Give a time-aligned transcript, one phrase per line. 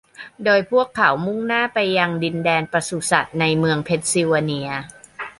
[0.43, 4.69] โดยพวกเขามุ่งหน้าไปยังดินแดนปศุสัตว์ในเมืองเพนซิลเวเนีย